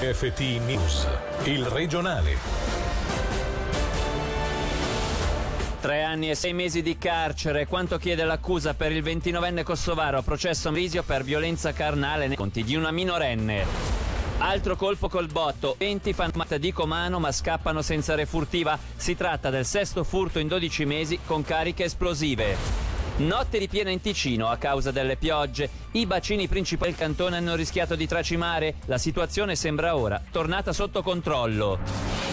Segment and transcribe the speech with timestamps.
[0.00, 1.06] FT News,
[1.44, 2.34] il regionale.
[5.78, 10.70] Tre anni e sei mesi di carcere, quanto chiede l'accusa per il 29enne kosovaro processo
[10.70, 13.66] a Risio per violenza carnale nei conti di una minorenne.
[14.38, 18.78] Altro colpo col botto, 20 fanno di comano ma scappano senza refurtiva.
[18.96, 22.89] Si tratta del sesto furto in 12 mesi con cariche esplosive.
[23.20, 25.68] Notte di piena in Ticino a causa delle piogge.
[25.92, 28.76] I bacini principali del cantone hanno rischiato di tracimare.
[28.86, 32.29] La situazione sembra ora tornata sotto controllo.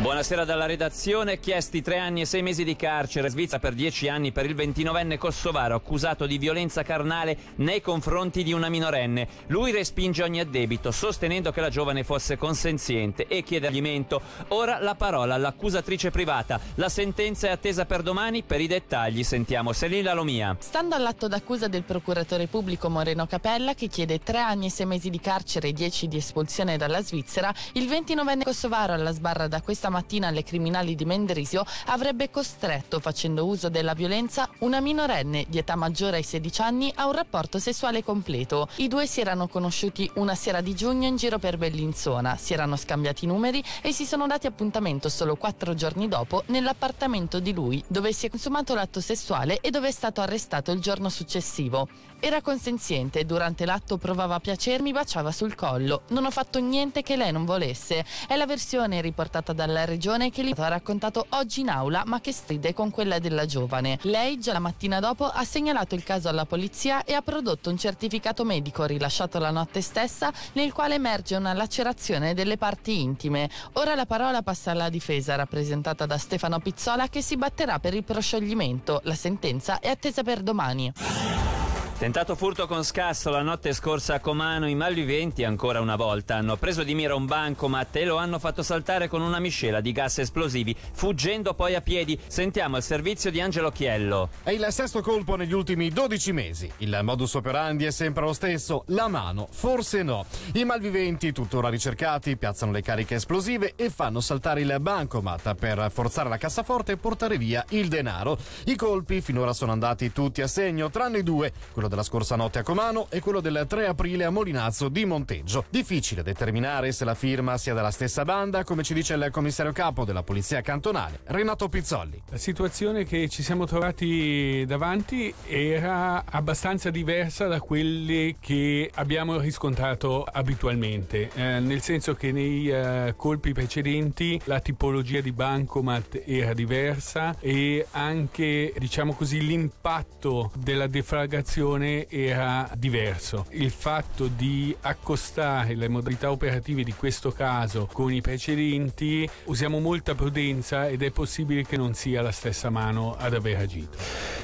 [0.00, 1.40] Buonasera dalla redazione.
[1.40, 3.30] Chiesti tre anni e sei mesi di carcere.
[3.30, 8.52] Svizzera per dieci anni per il 29enne kosovaro accusato di violenza carnale nei confronti di
[8.52, 9.26] una minorenne.
[9.48, 14.20] Lui respinge ogni addebito, sostenendo che la giovane fosse consenziente e chiede alimento.
[14.48, 16.60] Ora la parola all'accusatrice privata.
[16.76, 18.44] La sentenza è attesa per domani.
[18.44, 20.54] Per i dettagli sentiamo Selina Lomia.
[20.60, 25.10] Stando all'atto d'accusa del procuratore pubblico Moreno Capella, che chiede tre anni e sei mesi
[25.10, 29.86] di carcere e dieci di espulsione dalla Svizzera, il 29enne kosovaro alla sbarra da questa
[29.88, 35.76] mattina alle criminali di Mendrisio avrebbe costretto, facendo uso della violenza, una minorenne di età
[35.76, 38.68] maggiore ai 16 anni a un rapporto sessuale completo.
[38.76, 42.76] I due si erano conosciuti una sera di giugno in giro per Bellinzona, si erano
[42.76, 48.12] scambiati numeri e si sono dati appuntamento solo quattro giorni dopo nell'appartamento di lui, dove
[48.12, 51.88] si è consumato l'atto sessuale e dove è stato arrestato il giorno successivo.
[52.20, 56.02] Era consenziente, durante l'atto provava a piacermi, baciava sul collo.
[56.08, 58.04] Non ho fatto niente che lei non volesse.
[58.26, 62.32] È la versione riportata dalla regione che l'Italia ha raccontato oggi in aula, ma che
[62.32, 63.98] stride con quella della giovane.
[64.02, 67.78] Lei, già la mattina dopo, ha segnalato il caso alla polizia e ha prodotto un
[67.78, 73.48] certificato medico rilasciato la notte stessa, nel quale emerge una lacerazione delle parti intime.
[73.74, 78.04] Ora la parola passa alla difesa, rappresentata da Stefano Pizzola, che si batterà per il
[78.04, 79.00] proscioglimento.
[79.04, 81.57] La sentenza è attesa per domani.
[81.98, 86.56] Tentato furto con scasso la notte scorsa a Comano, i malviventi ancora una volta hanno
[86.56, 90.18] preso di mira un bancomat e lo hanno fatto saltare con una miscela di gas
[90.18, 92.16] esplosivi, fuggendo poi a piedi.
[92.28, 94.28] Sentiamo il servizio di Angelo Chiello.
[94.44, 96.70] È il sesto colpo negli ultimi 12 mesi.
[96.76, 100.24] Il modus operandi è sempre lo stesso, la mano, forse no.
[100.52, 106.28] I malviventi, tuttora ricercati, piazzano le cariche esplosive e fanno saltare il bancomat per forzare
[106.28, 108.38] la cassaforte e portare via il denaro.
[108.66, 112.58] I colpi finora sono andati tutti a segno, tranne due, quello quello della scorsa notte
[112.58, 115.64] a Comano e quello del 3 aprile a Molinazzo di Monteggio.
[115.70, 120.04] Difficile determinare se la firma sia della stessa banda, come ci dice il commissario capo
[120.04, 122.22] della Polizia Cantonale, Renato Pizzolli.
[122.30, 130.24] La situazione che ci siamo trovati davanti era abbastanza diversa da quelle che abbiamo riscontrato
[130.24, 137.36] abitualmente, eh, nel senso che nei eh, colpi precedenti la tipologia di bancomat era diversa
[137.40, 143.46] e anche, diciamo così, l'impatto della defragazione situazione era diverso.
[143.50, 150.14] Il fatto di accostare le modalità operative di questo caso con i precedenti usiamo molta
[150.14, 153.96] prudenza ed è possibile che non sia la stessa mano ad aver agito.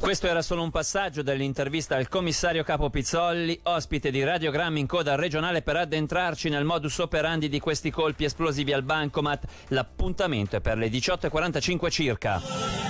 [0.00, 5.14] Questo era solo un passaggio dell'intervista al commissario Capo Pizzolli, ospite di Radiogrammi in coda
[5.14, 9.44] regionale per addentrarci nel modus operandi di questi colpi esplosivi al bancomat.
[9.68, 12.87] L'appuntamento è per le 18.45 circa.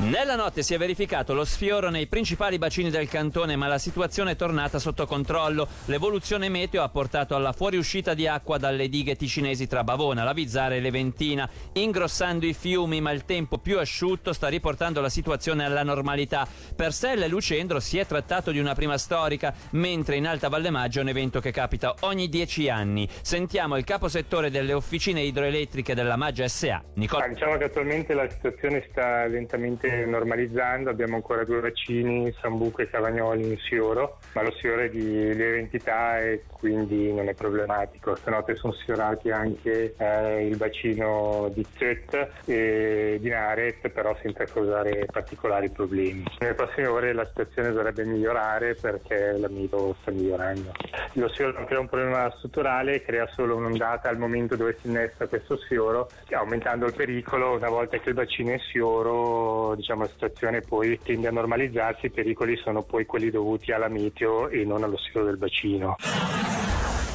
[0.00, 4.30] Nella notte si è verificato lo sfioro nei principali bacini del cantone, ma la situazione
[4.30, 5.68] è tornata sotto controllo.
[5.84, 10.74] L'evoluzione meteo ha portato alla fuoriuscita di acqua dalle dighe ticinesi tra Bavona, la Vizzara
[10.74, 15.82] e Leventina, ingrossando i fiumi, ma il tempo più asciutto sta riportando la situazione alla
[15.82, 16.48] normalità.
[16.74, 20.70] Per Selle e Lucendro si è trattato di una prima storica, mentre in Alta Valle
[20.70, 23.06] Maggio è un evento che capita ogni dieci anni.
[23.20, 27.24] Sentiamo il caposettore delle officine idroelettriche della Maggia SA, Nicola.
[27.24, 32.90] Ah, diciamo che attualmente la situazione sta lentamente normalizzando, abbiamo ancora due vaccini, Sambuco e
[32.90, 38.14] Cavagnoli in Sioro, ma lo Sioro è di lieve entità e quindi non è problematico.
[38.14, 45.06] Stanotte sono sfiorati anche eh, il bacino di Zet e di Naret, però senza causare
[45.10, 46.24] particolari problemi.
[46.38, 50.72] Nelle prossime ore la situazione dovrebbe migliorare perché l'amido sta migliorando.
[51.14, 55.26] Lo sfioro non crea un problema strutturale, crea solo un'ondata al momento dove si innesta
[55.26, 60.60] questo sfioro, aumentando il pericolo una volta che il bacino è sfioro diciamo, la situazione
[60.60, 64.96] poi tende a normalizzarsi, i pericoli sono poi quelli dovuti alla meteo e non allo
[64.96, 65.96] sfero del bacino.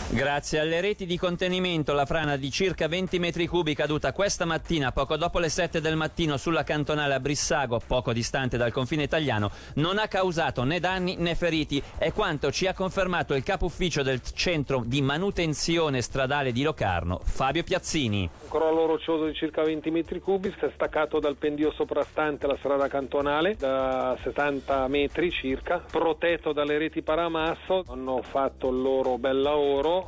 [0.07, 4.91] Grazie alle reti di contenimento, la frana di circa 20 metri cubi caduta questa mattina,
[4.91, 9.49] poco dopo le 7 del mattino, sulla cantonale a Brissago, poco distante dal confine italiano,
[9.75, 11.81] non ha causato né danni né feriti.
[11.97, 17.19] È quanto ci ha confermato il capo ufficio del centro di manutenzione stradale di Locarno,
[17.23, 18.29] Fabio Piazzini.
[18.43, 22.55] Un crollo roccioso di circa 20 metri cubi si è staccato dal pendio soprastante la
[22.59, 29.41] strada cantonale da 70 metri circa, protetto dalle reti paramasso, hanno fatto il loro bel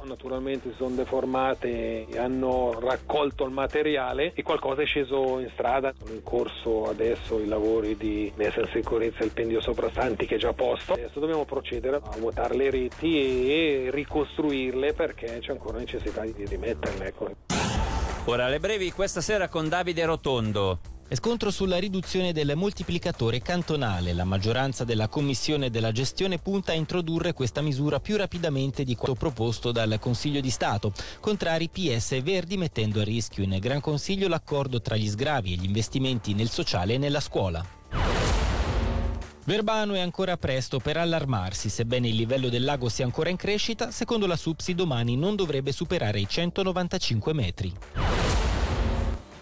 [0.04, 5.94] naturalmente si sono deformate e hanno raccolto il materiale e qualcosa è sceso in strada.
[5.98, 10.38] Sono in corso adesso i lavori di messa in sicurezza del pendio soprastanti che è
[10.38, 10.94] già posto.
[10.94, 17.06] Adesso dobbiamo procedere a vuotare le reti e ricostruirle perché c'è ancora necessità di rimetterle.
[17.06, 17.30] Ecco.
[18.26, 20.97] Ora alle brevi questa sera con Davide Rotondo.
[21.10, 24.12] E scontro sulla riduzione del moltiplicatore cantonale.
[24.12, 29.16] La maggioranza della Commissione della gestione punta a introdurre questa misura più rapidamente di quanto
[29.18, 30.92] proposto dal Consiglio di Stato.
[31.22, 35.56] Contrari PS e Verdi mettendo a rischio in Gran Consiglio l'accordo tra gli sgravi e
[35.56, 37.66] gli investimenti nel sociale e nella scuola.
[39.46, 43.92] Verbano è ancora presto per allarmarsi, sebbene il livello del lago sia ancora in crescita,
[43.92, 47.74] secondo la SUPSI domani non dovrebbe superare i 195 metri.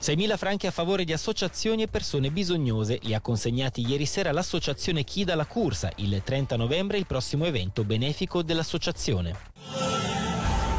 [0.06, 5.04] 6.000 franchi a favore di associazioni e persone bisognose li ha consegnati ieri sera l'associazione
[5.04, 9.55] Chi dalla Cursa, il 30 novembre il prossimo evento benefico dell'associazione.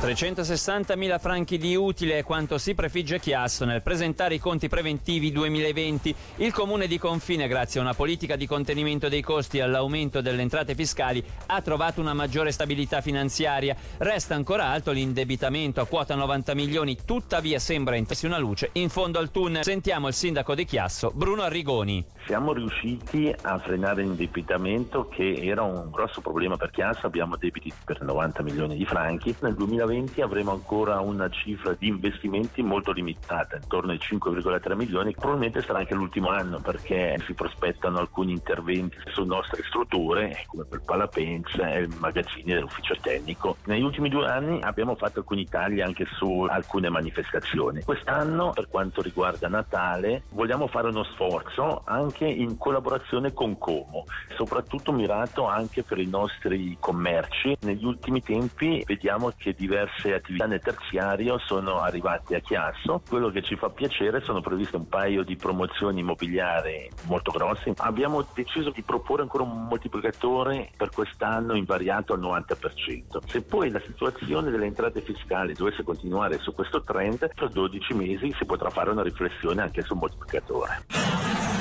[0.07, 6.15] 360.000 franchi di utile è quanto si prefigge Chiasso nel presentare i conti preventivi 2020.
[6.37, 10.43] Il comune di Confine, grazie a una politica di contenimento dei costi e all'aumento delle
[10.43, 13.75] entrate fiscali, ha trovato una maggiore stabilità finanziaria.
[13.99, 19.19] Resta ancora alto l'indebitamento a quota 90 milioni, tuttavia sembra intendersi una luce in fondo
[19.19, 19.65] al tunnel.
[19.65, 22.05] Sentiamo il sindaco di Chiasso, Bruno Arrigoni.
[22.27, 28.03] Siamo riusciti a frenare l'indebitamento che era un grosso problema per Chiasso, abbiamo debiti per
[28.03, 29.35] 90 milioni di franchi.
[29.41, 35.13] Nel 2020 2020 avremo ancora una cifra di investimenti molto limitata, intorno ai 5,3 milioni.
[35.13, 40.83] Probabilmente sarà anche l'ultimo anno perché si prospettano alcuni interventi su nostre strutture, come per
[40.85, 43.57] Palapenza e magazzini dell'ufficio tecnico.
[43.65, 47.83] Negli ultimi due anni abbiamo fatto alcuni tagli anche su alcune manifestazioni.
[47.83, 54.05] Quest'anno, per quanto riguarda Natale, vogliamo fare uno sforzo anche in collaborazione con Como,
[54.37, 57.57] soprattutto mirato anche per i nostri commerci.
[57.61, 63.03] Negli ultimi tempi vediamo che diversi diverse attività nel terziario sono arrivate a Chiasso.
[63.07, 67.75] Quello che ci fa piacere sono previste un paio di promozioni immobiliari molto grosse.
[67.77, 73.19] Abbiamo deciso di proporre ancora un moltiplicatore per quest'anno invariato al 90%.
[73.27, 78.33] Se poi la situazione delle entrate fiscali dovesse continuare su questo trend, tra 12 mesi
[78.33, 81.56] si potrà fare una riflessione anche sul moltiplicatore.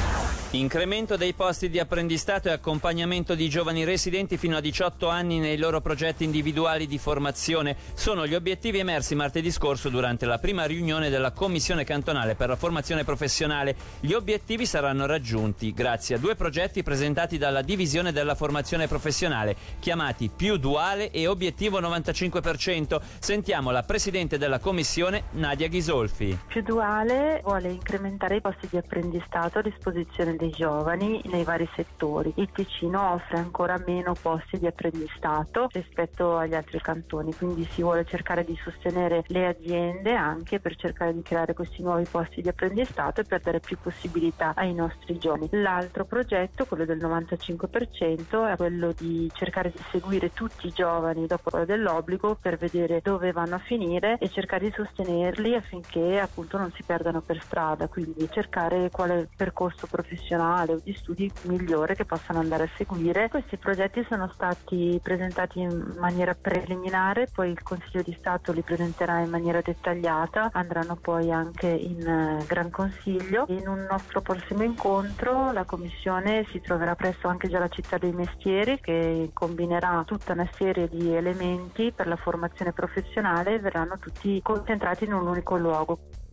[0.56, 5.58] Incremento dei posti di apprendistato e accompagnamento di giovani residenti fino a 18 anni nei
[5.58, 11.10] loro progetti individuali di formazione sono gli obiettivi emersi martedì scorso durante la prima riunione
[11.10, 13.76] della Commissione cantonale per la formazione professionale.
[14.00, 20.32] Gli obiettivi saranno raggiunti grazie a due progetti presentati dalla Divisione della formazione professionale, chiamati
[20.34, 23.02] Più Duale e Obiettivo 95%.
[23.20, 26.40] Sentiamo la Presidente della Commissione, Nadia Ghisolfi.
[26.48, 32.32] Più Duale vuole incrementare i posti di apprendistato a disposizione dei giovani nei vari settori.
[32.36, 38.06] Il Ticino offre ancora meno posti di apprendistato rispetto agli altri cantoni, quindi si vuole
[38.06, 43.22] cercare di sostenere le aziende anche per cercare di creare questi nuovi posti di apprendistato
[43.22, 45.50] e per dare più possibilità ai nostri giovani.
[45.52, 51.50] L'altro progetto, quello del 95%, è quello di cercare di seguire tutti i giovani dopo
[51.52, 56.72] l'ora dell'obbligo per vedere dove vanno a finire e cercare di sostenerli affinché appunto non
[56.72, 62.06] si perdano per strada, quindi cercare quale percorso professionale professionale o di studi migliore che
[62.06, 63.30] possano andare a seguire.
[63.30, 69.20] Questi progetti sono stati presentati in maniera preliminare, poi il Consiglio di Stato li presenterà
[69.20, 73.46] in maniera dettagliata, andranno poi anche in eh, Gran Consiglio.
[73.50, 78.12] In un nostro prossimo incontro la Commissione si troverà presso anche già la città dei
[78.12, 84.42] mestieri che combinerà tutta una serie di elementi per la formazione professionale e verranno tutti
[84.42, 86.25] concentrati in un unico luogo.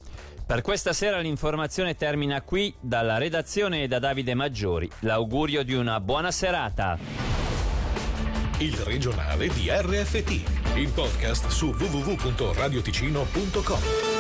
[0.53, 4.87] Per questa sera l'informazione termina qui dalla redazione e da Davide Maggiori.
[4.99, 6.99] L'augurio di una buona serata.
[8.59, 14.12] Il regionale di RFT, il podcast su www.radioticino.com.